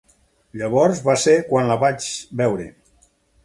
[0.61, 2.11] Llavors va ser quan la vaig
[2.43, 2.69] veure.